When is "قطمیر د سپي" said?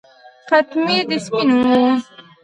0.51-1.41